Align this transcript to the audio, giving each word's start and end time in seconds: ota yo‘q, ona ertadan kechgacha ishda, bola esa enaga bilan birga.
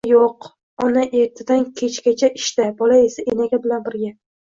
ota 0.03 0.11
yo‘q, 0.11 0.47
ona 0.85 1.03
ertadan 1.19 1.67
kechgacha 1.83 2.33
ishda, 2.43 2.69
bola 2.83 3.01
esa 3.11 3.31
enaga 3.37 3.65
bilan 3.69 3.89
birga. 3.91 4.15